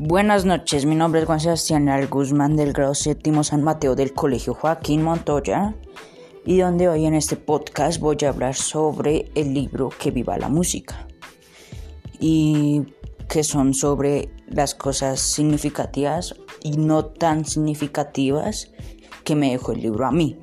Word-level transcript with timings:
Buenas 0.00 0.44
noches, 0.44 0.86
mi 0.86 0.94
nombre 0.94 1.20
es 1.20 1.26
Juan 1.26 1.40
Sebastián 1.40 1.88
Al 1.88 2.06
Guzmán 2.06 2.54
del 2.54 2.72
grado 2.72 2.94
séptimo 2.94 3.42
San 3.42 3.64
Mateo 3.64 3.96
del 3.96 4.12
Colegio 4.12 4.54
Joaquín 4.54 5.02
Montoya 5.02 5.74
y 6.46 6.58
donde 6.58 6.88
hoy 6.88 7.04
en 7.04 7.14
este 7.14 7.34
podcast 7.34 7.98
voy 7.98 8.16
a 8.22 8.28
hablar 8.28 8.54
sobre 8.54 9.28
el 9.34 9.52
libro 9.52 9.88
Que 9.88 10.12
viva 10.12 10.38
la 10.38 10.48
música 10.48 11.08
y 12.20 12.84
que 13.28 13.42
son 13.42 13.74
sobre 13.74 14.30
las 14.46 14.76
cosas 14.76 15.18
significativas 15.18 16.36
y 16.62 16.76
no 16.76 17.06
tan 17.06 17.44
significativas 17.44 18.70
que 19.24 19.34
me 19.34 19.50
dejó 19.50 19.72
el 19.72 19.82
libro 19.82 20.06
a 20.06 20.12
mí. 20.12 20.38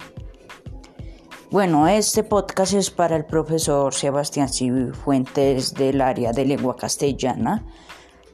Bueno, 1.50 1.88
este 1.88 2.26
podcast 2.26 2.74
es 2.74 2.92
para 2.92 3.16
el 3.16 3.24
profesor 3.24 3.94
Sebastián 3.94 4.50
Cifuentes 4.50 5.74
del 5.74 6.02
área 6.02 6.34
de 6.34 6.44
lengua 6.44 6.76
castellana 6.76 7.66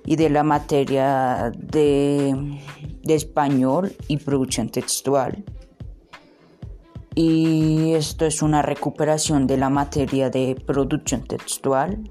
y 0.05 0.16
de 0.16 0.30
la 0.30 0.44
materia 0.44 1.52
de, 1.58 2.60
español 3.05 3.94
y 4.08 4.18
producción 4.18 4.70
textual. 4.70 5.44
Y 7.14 7.94
esto 7.94 8.26
es 8.26 8.41
una 8.41 8.62
recuperación 8.62 9.48
de 9.48 9.58
la 9.58 9.70
materia 9.70 10.30
de 10.30 10.55
producción 10.66 11.24
textual. 11.24 12.10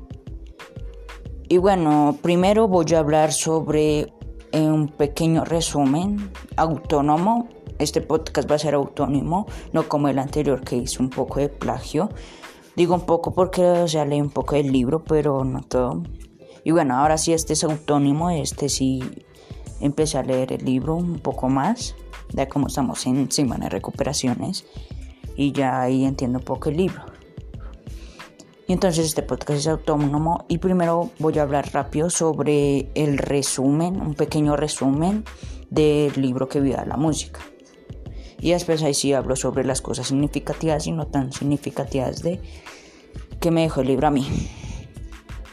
Y 1.49 1.57
bueno, 1.59 2.19
primero 2.23 2.69
voy 2.69 2.87
a 2.95 2.99
hablar 2.99 3.33
sobre 3.33 4.13
eh, 4.52 4.61
un 4.61 4.88
pequeño 4.88 5.45
resumen 5.45 6.30
autónomo. 6.57 7.49
Este 7.79 8.02
podcast 8.02 8.49
va 8.51 8.57
a 8.57 8.59
ser 8.59 8.75
autónomo, 8.75 9.47
no 9.73 9.88
como 9.88 10.09
el 10.09 10.19
anterior 10.19 10.61
que 10.61 10.77
hizo 10.77 11.02
un 11.02 11.09
poco 11.09 11.41
de 11.41 11.49
plagio. 11.49 12.11
Digo 12.77 12.95
un 12.95 13.07
poco 13.07 13.33
porque 13.33 13.63
o 13.63 13.88
sea, 13.88 14.05
leí 14.05 14.21
un 14.21 14.30
poco 14.30 14.55
del 14.55 14.71
libro, 14.71 15.02
pero 15.02 15.45
no 15.45 15.63
todo. 15.63 16.02
Y 16.65 16.73
bueno, 16.73 16.97
ahora 16.97 17.19
sí 17.19 17.33
este 17.33 17.55
es 17.55 17.65
autónomo, 17.65 18.30
este 18.30 18.69
sí 18.69 19.03
empecé 19.80 20.19
a 20.19 20.23
leer 20.23 20.53
el 20.53 20.65
libro 20.65 20.95
un 20.95 21.19
poco 21.19 21.49
más, 21.49 21.95
ya 22.33 22.49
como 22.49 22.67
estamos 22.67 23.07
en 23.07 23.30
semana 23.30 23.65
de 23.65 23.71
recuperaciones 23.71 24.67
y 25.37 25.52
ya 25.52 25.80
ahí 25.80 26.05
entiendo 26.05 26.39
un 26.39 26.45
poco 26.45 26.69
el 26.69 26.77
libro. 26.77 27.02
Y 28.67 28.73
entonces 28.73 29.07
este 29.07 29.23
podcast 29.23 29.59
es 29.59 29.67
autónomo 29.67 30.45
y 30.49 30.59
primero 30.59 31.11
voy 31.19 31.39
a 31.39 31.43
hablar 31.43 31.73
rápido 31.73 32.09
sobre 32.09 32.89
el 32.95 33.19
resumen, 33.19 34.01
un 34.01 34.15
pequeño 34.15 34.55
resumen 34.55 35.24
del 35.71 36.13
libro 36.21 36.49
que 36.49 36.61
viva 36.61 36.85
la 36.85 36.97
música. 36.97 37.41
Y 38.39 38.52
después 38.52 38.83
ahí 38.83 38.95
sí 38.95 39.13
hablo 39.13 39.35
sobre 39.35 39.65
las 39.65 39.83
cosas 39.83 40.07
significativas 40.07 40.87
y 40.87 40.93
no 40.93 41.07
tan 41.07 41.33
significativas 41.33 42.23
de 42.23 42.41
que 43.41 43.51
me 43.51 43.63
dejó 43.63 43.80
el 43.80 43.89
libro 43.89 44.07
a 44.07 44.11
mí. 44.11 44.27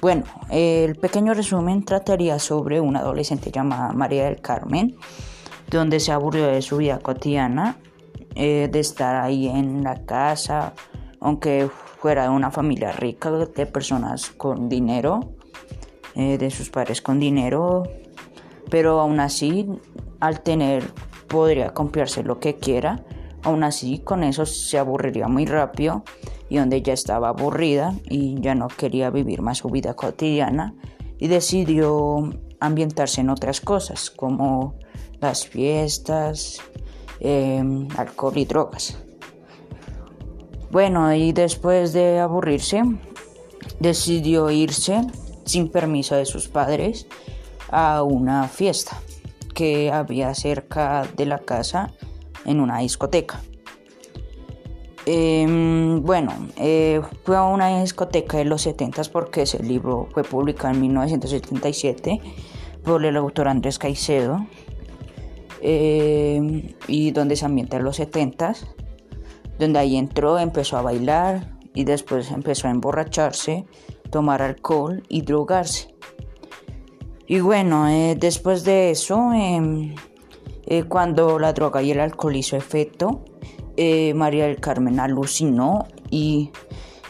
Bueno, 0.08 0.24
el 0.50 0.96
pequeño 0.96 1.34
resumen 1.34 1.84
trataría 1.84 2.40
sobre 2.40 2.80
una 2.80 3.00
adolescente 3.00 3.52
llamada 3.52 3.92
María 3.92 4.24
del 4.24 4.40
Carmen, 4.40 4.96
donde 5.70 6.00
se 6.00 6.14
aburrió 6.14 6.48
de 6.48 6.62
su 6.62 6.78
vida 6.78 7.00
cotidiana, 7.00 7.76
eh, 8.34 8.70
de 8.72 8.80
estar 8.80 9.18
ahí 9.18 9.50
en 9.50 9.84
la 9.84 10.06
casa, 10.06 10.72
aunque 11.20 11.70
fuera 12.00 12.24
de 12.24 12.30
una 12.30 12.52
familia 12.52 12.94
rica, 12.94 13.30
de 13.32 13.66
personas 13.66 14.30
con 14.30 14.70
dinero, 14.70 15.34
eh, 16.16 16.38
de 16.38 16.52
sus 16.52 16.70
padres 16.70 17.02
con 17.02 17.20
dinero, 17.20 17.84
pero 18.70 19.02
aún 19.02 19.20
así, 19.20 19.68
al 20.22 20.40
tener, 20.40 20.90
podría 21.28 21.74
comprarse 21.74 22.24
lo 22.24 22.40
que 22.40 22.56
quiera, 22.56 23.04
aún 23.44 23.62
así 23.62 24.00
con 24.00 24.24
eso 24.24 24.46
se 24.46 24.78
aburriría 24.78 25.28
muy 25.28 25.46
rápido 25.46 26.06
y 26.50 26.58
donde 26.58 26.82
ya 26.82 26.94
estaba 26.94 27.30
aburrida 27.30 27.94
y 28.10 28.40
ya 28.42 28.56
no 28.56 28.68
quería 28.68 29.10
vivir 29.10 29.42
más 29.42 29.60
su 29.60 29.70
vida 29.70 29.96
cotidiana 29.96 30.76
y 31.18 31.28
decidió 31.28 32.30
ambientarse 32.60 33.22
en 33.22 33.30
otras 33.30 33.62
cosas 33.62 34.10
como 34.10 34.76
las 35.20 35.48
fiestas, 35.48 36.60
em, 37.20 37.88
alcohol 37.98 38.38
y 38.38 38.46
drogas. 38.46 38.98
Bueno, 40.72 41.14
y 41.14 41.32
después 41.32 41.94
de 41.94 42.20
aburrirse, 42.20 42.84
decidió 43.80 44.50
irse 44.52 45.02
sin 45.46 45.70
permiso 45.70 46.16
de 46.16 46.26
sus 46.26 46.48
padres 46.48 47.08
a 47.70 48.04
una 48.04 48.48
fiesta 48.48 49.02
que 49.54 49.92
había 49.92 50.34
cerca 50.36 51.08
de 51.16 51.26
la 51.26 51.40
casa 51.40 51.94
en 52.46 52.60
una 52.60 52.80
discoteca. 52.80 53.42
Em, 55.10 56.04
bueno, 56.04 56.34
eh, 56.58 57.02
fue 57.24 57.38
a 57.38 57.44
una 57.44 57.80
discoteca 57.82 58.40
de 58.40 58.44
los 58.44 58.64
70 58.64 59.04
porque 59.14 59.44
ese 59.44 59.64
libro 59.64 60.10
fue 60.12 60.24
publicado 60.26 60.74
en 60.74 60.82
1977 60.82 62.20
por 62.84 63.06
el 63.06 63.16
autor 63.16 63.48
Andrés 63.48 63.80
Caicedo 63.80 64.46
em, 65.62 66.74
y 66.90 67.12
donde 67.12 67.38
se 67.38 67.46
ambienta 67.46 67.78
en 67.78 67.86
los 67.86 67.96
70 67.96 68.56
donde 69.58 69.80
ahí 69.80 69.96
entró, 69.96 70.40
empezó 70.40 70.76
a 70.76 70.82
bailar 70.82 71.58
y 71.74 71.86
después 71.86 72.30
empezó 72.30 72.68
a 72.68 72.72
emborracharse, 72.72 73.66
tomar 74.12 74.42
alcohol 74.42 75.04
y 75.08 75.22
drogarse. 75.22 75.96
Y 77.28 77.40
bueno, 77.40 77.88
eh, 77.88 78.18
después 78.20 78.66
de 78.66 78.92
eso, 78.92 79.32
em, 79.32 79.96
eh, 80.66 80.84
cuando 80.84 81.40
la 81.40 81.54
droga 81.54 81.82
y 81.82 81.92
el 81.92 82.02
alcohol 82.02 82.36
hizo 82.36 82.58
efecto, 82.58 83.24
eh, 83.78 84.14
María 84.16 84.48
del 84.48 84.60
Carmen 84.60 85.00
alucinó 85.00 85.86
y, 86.10 86.52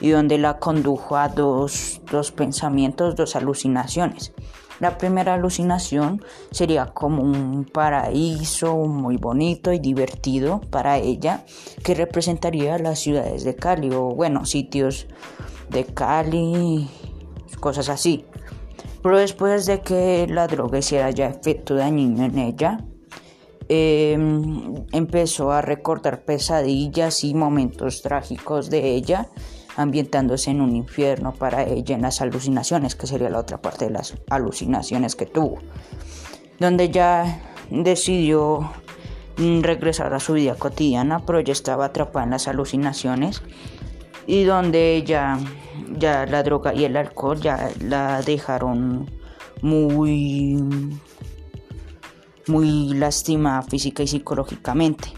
donde 0.02 0.38
la 0.38 0.60
condujo 0.60 1.16
a 1.16 1.30
dos, 1.30 2.02
pensamientos, 2.36 3.16
dos 3.16 3.36
alucinaciones. 3.36 4.34
La 4.80 5.00
primera 5.00 5.34
alucinación 5.34 6.24
sería 6.52 6.88
como 6.88 7.24
un 7.24 7.66
paraíso 7.66 8.76
muy 8.76 9.18
bonito 9.18 9.72
y 9.72 9.80
divertido 9.80 10.62
para 10.70 10.98
ella 10.98 11.46
que 11.84 11.96
representaría 11.96 12.78
las 12.78 13.00
ciudades 13.00 13.44
de 13.44 13.56
Cali 13.56 13.90
o 13.92 14.10
bueno, 14.10 14.46
sitios 14.46 15.08
de 15.70 15.86
Cali, 15.86 16.88
cosas 17.60 17.90
así. 17.90 18.26
Pero 19.02 19.18
después 19.18 19.66
de 19.66 19.80
que 19.80 20.28
la 20.30 20.48
droga 20.48 20.78
hiciera 20.78 21.10
ya 21.12 21.28
efecto 21.28 21.74
dañino 21.74 22.26
en 22.26 22.38
ella, 22.38 22.86
Em, 23.70 24.86
empezó 24.94 25.52
a 25.52 25.62
recordar 25.62 26.24
pesadillas 26.24 27.26
y 27.26 27.34
momentos 27.34 28.02
trágicos 28.02 28.70
de 28.70 28.92
ella, 28.96 29.28
ambientándose 29.76 30.52
en 30.52 30.62
un 30.62 30.74
infierno 30.76 31.34
para 31.34 31.64
ella 31.64 31.96
en 31.96 32.02
las 32.02 32.22
alucinaciones, 32.22 32.96
que 32.96 33.08
sería 33.08 33.30
la 33.30 33.40
otra 33.40 33.62
parte 33.62 33.86
de 33.86 33.92
las 33.92 34.16
alucinaciones 34.30 35.16
que 35.16 35.26
tuvo, 35.26 35.60
donde 36.60 36.90
ya 36.90 37.42
decidió 37.70 38.72
mm, 39.38 39.62
regresar 39.62 40.14
a 40.14 40.22
su 40.22 40.34
vida 40.34 40.56
cotidiana, 40.56 41.26
pero 41.26 41.42
ya 41.42 41.52
estaba 41.52 41.86
atrapada 41.86 42.24
en 42.24 42.32
las 42.32 42.48
alucinaciones 42.48 43.42
y 44.26 44.46
donde 44.46 44.96
ella 44.96 45.38
ya 45.98 46.26
la 46.26 46.42
droga 46.42 46.74
y 46.74 46.86
el 46.86 46.96
alcohol 46.96 47.40
ya 47.40 47.70
la 47.82 48.22
dejaron 48.22 49.10
muy 49.62 50.58
muy 52.50 52.94
lástima 52.94 53.62
física 53.62 54.04
y 54.04 54.08
psicológicamente. 54.08 55.10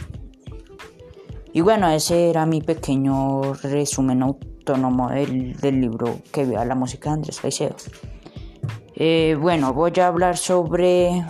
Y 1.51 1.61
bueno, 1.61 1.89
ese 1.89 2.29
era 2.29 2.45
mi 2.45 2.61
pequeño 2.61 3.53
resumen 3.53 4.21
autónomo 4.21 5.09
del, 5.09 5.81
libro 5.81 6.19
que 6.31 6.45
vea 6.45 6.63
la 6.65 6.75
música 6.75 7.09
de 7.09 7.15
Andrés 7.15 7.39
Caicedo. 7.39 7.75
Eh, 8.95 9.35
bueno, 9.39 9.73
voy 9.73 9.91
a 9.99 10.07
hablar 10.07 10.37
sobre 10.37 11.25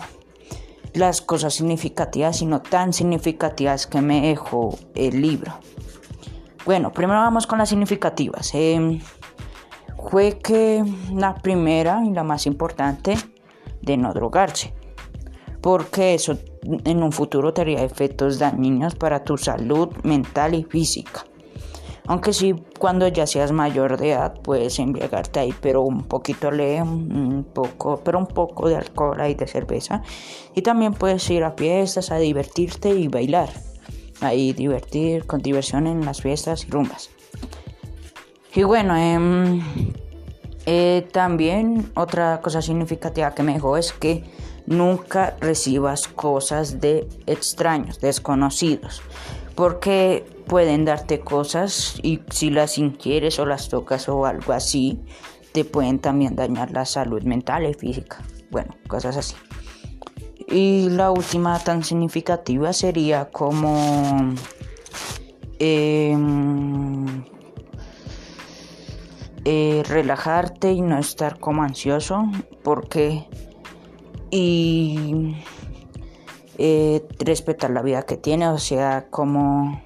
las 0.94 1.22
cosas 1.22 1.54
significativas 1.54 2.42
y 2.42 2.46
no 2.46 2.62
tan 2.62 2.92
significativas 2.92 3.88
que 3.88 4.02
me 4.02 4.22
dejó 4.22 4.78
el 4.96 5.22
libro. 5.22 5.54
Bueno, 6.66 6.92
primero 6.92 7.20
vamos 7.20 7.48
con 7.48 7.60
las 7.60 7.70
significativas. 7.70 8.54
Eh, 8.56 9.00
fue 10.10 10.40
que 10.40 10.84
la 11.14 11.36
primera 11.36 12.04
y 12.06 12.12
la 12.12 12.24
más 12.24 12.46
importante 12.46 13.16
de 13.82 13.98
no 13.98 14.14
drogarse 14.14 14.74
porque 15.62 16.14
eso 16.14 16.38
en 16.62 17.04
un 17.04 17.12
futuro 17.12 17.54
tendría 17.54 17.84
efectos 17.84 18.40
dañinos 18.40 18.96
para 18.96 19.24
tu 19.24 19.38
salud 19.38 19.90
mental 20.04 20.56
y 20.56 20.64
física. 20.64 21.26
Aunque 22.10 22.34
sí, 22.34 22.56
cuando 22.80 23.08
ya 23.08 23.28
seas 23.28 23.52
mayor 23.52 23.98
de 23.98 24.14
edad 24.14 24.34
puedes 24.42 24.80
embriagarte 24.80 25.42
ahí, 25.42 25.54
pero 25.62 25.84
un 25.84 26.06
poquito 26.06 26.50
le, 26.50 26.82
un 26.82 27.46
poco, 27.54 28.02
pero 28.04 28.18
un 28.18 28.26
poco 28.26 28.68
de 28.68 28.78
alcohol 28.78 29.22
y 29.30 29.36
de 29.36 29.46
cerveza. 29.46 30.02
Y 30.56 30.64
también 30.64 30.96
puedes 30.96 31.30
ir 31.30 31.44
a 31.44 31.52
fiestas 31.52 32.12
a 32.12 32.18
divertirte 32.18 32.90
y 32.90 33.08
bailar. 33.10 33.50
Ahí 34.22 34.54
divertir 34.54 35.28
con 35.28 35.44
diversión 35.44 35.86
en 35.86 36.04
las 36.04 36.22
fiestas 36.22 36.66
y 36.66 36.72
rumbas. 36.72 37.12
Y 38.56 38.64
bueno, 38.64 38.98
em, 38.98 39.62
eh, 40.66 41.08
también 41.12 41.92
otra 41.96 42.42
cosa 42.42 42.64
significativa 42.64 43.36
que 43.36 43.44
me 43.44 43.54
dejó 43.54 43.78
es 43.78 43.94
que 43.94 44.24
nunca 44.70 45.36
recibas 45.42 46.08
cosas 46.08 46.80
de 46.80 47.08
extraños, 47.26 48.00
desconocidos, 48.00 49.02
porque 49.56 50.26
pueden 50.46 50.86
darte 50.86 51.20
cosas 51.20 52.00
y 52.04 52.22
si 52.30 52.52
las 52.52 52.78
inquieres 52.78 53.40
o 53.40 53.46
las 53.46 53.68
tocas 53.68 54.08
o 54.08 54.26
algo 54.26 54.54
así, 54.54 55.00
te 55.52 55.66
pueden 55.66 55.98
también 55.98 56.36
dañar 56.36 56.72
la 56.72 56.86
salud 56.86 57.24
mental 57.24 57.66
y 57.66 57.74
física. 57.74 58.24
Bueno, 58.52 58.76
cosas 58.88 59.18
así. 59.18 59.36
Y 60.48 60.90
la 60.90 61.12
última 61.12 61.58
tan 61.60 61.84
significativa 61.84 62.72
sería 62.72 63.30
como 63.30 64.36
em, 65.58 67.24
eh, 69.46 69.84
relajarte 69.88 70.72
y 70.72 70.82
no 70.82 71.00
estar 71.00 71.40
como 71.40 71.64
ansioso 71.64 72.24
porque 72.64 73.28
y 74.32 75.36
eh, 76.58 77.06
respetar 77.20 77.72
la 77.72 77.82
vida 77.82 78.04
que 78.04 78.18
tienes, 78.18 78.50
o 78.50 78.58
sea, 78.58 79.08
como 79.10 79.82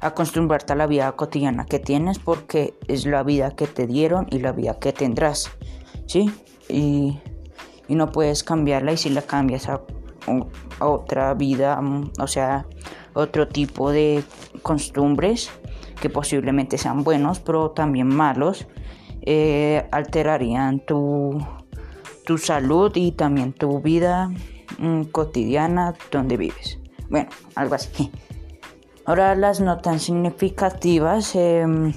acostumbrarte 0.00 0.74
a 0.74 0.76
la 0.76 0.86
vida 0.86 1.10
cotidiana 1.12 1.64
que 1.64 1.78
tienes 1.78 2.18
porque 2.18 2.74
es 2.86 3.06
la 3.06 3.22
vida 3.22 3.56
que 3.56 3.66
te 3.66 3.86
dieron 3.86 4.26
y 4.30 4.38
la 4.40 4.52
vida 4.52 4.78
que 4.78 4.92
tendrás, 4.92 5.50
¿sí? 6.06 6.30
Y 6.68 7.18
y 7.88 7.94
no 7.94 8.10
puedes 8.12 8.44
cambiarla 8.44 8.92
y 8.92 8.96
si 8.96 9.10
la 9.10 9.22
cambias 9.22 9.68
a, 9.68 9.80
otra 10.80 11.34
vida, 11.34 11.80
mm, 11.80 12.12
o 12.18 12.26
sea, 12.26 12.66
otro 13.14 13.46
tipo 13.46 13.92
de 13.92 14.24
costumbres 14.62 15.50
que 16.00 16.10
posiblemente 16.10 16.78
sean 16.78 17.04
buenos 17.04 17.38
pero 17.38 17.70
también 17.70 18.08
malos, 18.08 18.66
eh, 19.22 19.86
alterarían 19.92 20.80
tu, 20.84 21.38
tu 22.26 22.38
salud 22.38 22.90
y 22.96 23.12
también 23.12 23.52
tu 23.52 23.80
vida 23.80 24.30
mm, 24.78 25.04
cotidiana 25.04 25.94
donde 26.10 26.36
vives. 26.36 26.78
Bueno, 27.08 27.28
algo 27.54 27.76
así. 27.76 28.10
Ahora 29.04 29.36
las 29.36 29.60
notas 29.60 30.02
significativas 30.02 31.36
em, 31.36 31.92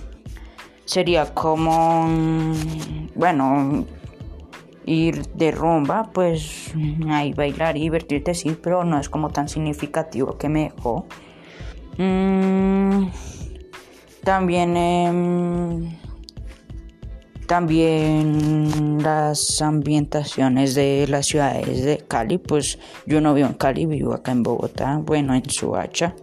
sería 0.86 1.34
como, 1.34 2.08
mm, 2.08 3.10
bueno, 3.16 3.86
ir 4.86 5.28
de 5.34 5.50
rumba, 5.52 6.12
pues 6.14 6.74
ahí 7.10 7.34
bailar 7.34 7.78
y 7.78 7.82
divertirte, 7.82 8.36
sí, 8.36 8.56
pero 8.62 8.84
no 8.84 9.00
es 9.00 9.10
como 9.10 9.30
tan 9.30 9.50
significativo 9.50 10.38
que 10.38 10.50
me 10.50 10.72
dejó. 10.72 11.08
Mm, 11.98 13.08
también, 14.24 14.78
em, 14.78 16.09
también 17.50 19.02
las 19.02 19.60
ambientaciones 19.60 20.76
de 20.76 21.08
las 21.10 21.26
ciudades 21.26 21.84
de 21.84 21.98
Cali, 21.98 22.38
pues 22.38 22.78
yo 23.08 23.22
no 23.22 23.34
vivo 23.34 23.48
en 23.48 23.56
Cali, 23.56 23.88
vivo 23.88 24.14
acá 24.14 24.34
en 24.34 24.44
Bogotá, 24.44 25.02
bueno, 25.04 25.34
en 25.34 25.50
Suacha, 25.50 26.14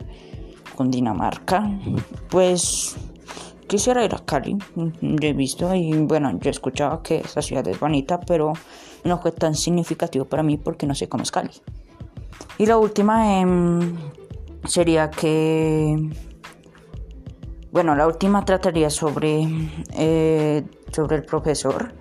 Dinamarca 0.78 1.68
pues 2.28 2.94
quisiera 3.66 4.04
ir 4.04 4.14
a 4.14 4.20
Cali, 4.24 4.56
yo 4.76 5.28
he 5.28 5.32
visto 5.32 5.74
y 5.74 5.94
bueno, 5.94 6.30
yo 6.38 6.48
he 6.48 6.50
escuchado 6.52 7.02
que 7.02 7.16
esa 7.16 7.42
ciudad 7.42 7.66
es 7.66 7.80
bonita, 7.80 8.20
pero 8.20 8.52
no 9.02 9.18
fue 9.18 9.32
tan 9.32 9.56
significativo 9.56 10.26
para 10.26 10.44
mí 10.44 10.58
porque 10.58 10.86
no 10.86 10.94
sé 10.94 11.08
cómo 11.08 11.24
es 11.24 11.32
Cali. 11.32 11.50
Y 12.56 12.66
la 12.66 12.78
última 12.78 13.40
em, 13.40 13.96
sería 14.64 15.10
que, 15.10 16.08
bueno, 17.72 17.96
la 17.96 18.06
última 18.06 18.44
trataría 18.44 18.90
sobre, 18.90 19.48
eh, 19.98 20.62
sobre 20.92 21.16
el 21.16 21.24
profesor 21.24 21.92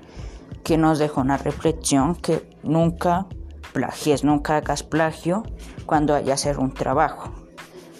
que 0.64 0.78
nos 0.78 1.00
dejó 1.00 1.22
una 1.22 1.38
reflexión 1.38 2.16
que 2.16 2.50
nunca 2.64 3.28
plagies, 3.74 4.24
nunca 4.24 4.58
hagas 4.58 4.84
plagio 4.84 5.44
cuando 5.86 6.16
haya 6.16 6.34
hacer 6.34 6.60
un 6.60 6.74
trabajo. 6.74 7.32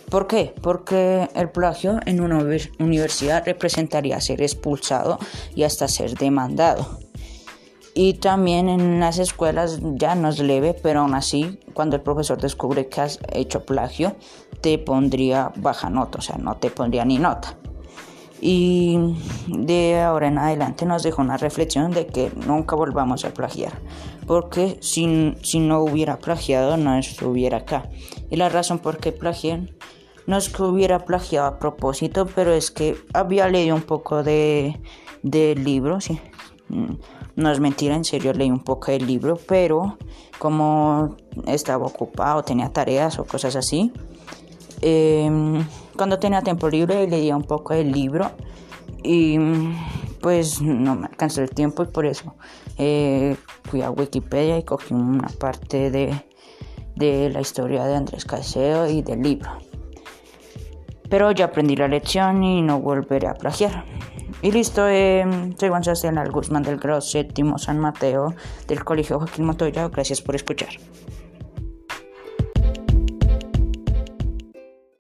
¿Por 0.10 0.28
qué? 0.28 0.54
Porque 0.62 1.30
el 1.36 1.50
plagio 1.50 2.00
en 2.06 2.22
una 2.22 2.40
universidad 2.80 3.44
representaría 3.46 4.22
ser 4.22 4.42
expulsado 4.42 5.20
y 5.56 5.64
hasta 5.64 5.88
ser 5.88 6.16
demandado. 6.16 7.00
Y 7.94 8.16
también 8.16 8.68
en 8.68 9.00
las 9.00 9.20
escuelas 9.20 9.80
ya 9.82 10.16
no 10.16 10.30
es 10.30 10.40
leve, 10.40 10.74
pero 10.74 11.02
aún 11.02 11.14
así, 11.14 11.60
cuando 11.74 11.96
el 11.96 12.02
profesor 12.02 12.40
descubre 12.40 12.88
que 12.88 13.02
has 13.02 13.20
hecho 13.32 13.66
plagio, 13.66 14.16
te 14.62 14.78
pondría 14.78 15.52
baja 15.56 15.90
nota, 15.90 16.20
o 16.20 16.22
sea, 16.22 16.38
no 16.38 16.58
te 16.58 16.70
pondría 16.70 17.06
ni 17.06 17.18
nota. 17.18 17.58
Y 18.48 19.00
de 19.48 20.00
ahora 20.00 20.28
en 20.28 20.38
adelante 20.38 20.86
nos 20.86 21.02
dejó 21.02 21.24
una 21.24 21.36
reflexión 21.36 21.90
de 21.90 22.06
que 22.06 22.32
nunca 22.46 22.76
volvamos 22.76 23.26
a 23.26 23.34
plagiar, 23.34 23.74
porque 24.28 24.78
si, 24.82 25.34
si 25.42 25.58
no 25.58 25.80
hubiera 25.80 26.20
plagiado 26.20 26.78
no 26.78 26.96
estuviera 26.96 27.58
acá. 27.58 27.90
Y 28.30 28.36
la 28.36 28.50
razón 28.50 28.78
por 28.78 29.00
qué 29.00 29.12
plagié 29.12 29.74
no 30.28 30.38
es 30.38 30.50
que 30.50 30.62
hubiera 30.62 31.06
plagiado 31.06 31.48
a 31.48 31.58
propósito, 31.58 32.28
pero 32.36 32.54
es 32.54 32.70
que 32.70 32.96
había 33.16 33.48
leído 33.50 33.76
un 33.76 33.82
poco 33.82 34.22
de, 34.22 34.80
del 35.24 35.64
libro, 35.64 36.00
sí. 36.00 36.20
Mm, 36.70 36.94
no 37.38 37.52
es 37.52 37.60
mentira, 37.60 37.96
en 37.96 38.06
serio 38.06 38.32
leí 38.32 38.52
un 38.52 38.64
poco 38.64 38.92
del 38.92 39.08
libro, 39.08 39.40
pero 39.48 39.98
como 40.38 41.18
estaba 41.48 41.88
ocupado, 41.88 42.44
tenía 42.44 42.72
tareas 42.72 43.18
o 43.18 43.26
cosas 43.26 43.56
así, 43.56 43.92
em, 44.82 45.66
cuando 45.96 46.20
tenía 46.20 46.42
tiempo 46.42 46.70
libre 46.70 47.08
leía 47.08 47.36
un 47.36 47.44
poco 47.44 47.74
del 47.74 47.92
libro 47.92 48.32
y 49.04 49.38
pues 50.22 50.62
no 50.62 50.96
me 50.96 51.08
alcanzó 51.08 51.42
el 51.42 51.50
tiempo 51.50 51.84
y 51.84 51.88
por 51.88 52.06
eso 52.06 52.36
eh, 52.78 53.36
fui 53.66 53.82
a 53.82 53.92
Wikipedia 53.92 54.58
y 54.58 54.64
cogí 54.64 54.94
una 54.94 55.28
parte 55.40 55.92
de, 55.92 56.14
de 56.96 57.30
la 57.30 57.42
historia 57.42 57.86
de 57.86 57.96
Andrés 57.96 58.26
Caseo 58.26 58.90
y 58.90 59.02
del 59.02 59.22
libro. 59.22 59.52
Pero 61.10 61.32
ya 61.32 61.46
aprendí 61.46 61.76
la 61.76 61.88
lección 61.88 62.44
y 62.44 62.62
no 62.62 62.80
volveré 62.80 63.28
a 63.28 63.36
plagiar. 63.36 63.86
Y 64.42 64.52
listo, 64.52 64.88
eh, 64.88 65.24
soy 65.58 65.70
Juan 65.70 65.84
Sebastián 65.84 66.20
Guzmán 66.32 66.64
del 66.64 66.78
grado 66.78 67.02
séptimo 67.02 67.58
San 67.58 67.80
Mateo 67.80 68.34
del 68.68 68.84
Colegio 68.84 69.20
Joaquín 69.20 69.46
Montoya. 69.46 69.88
Gracias 69.90 70.22
por 70.22 70.36
escuchar. 70.36 70.70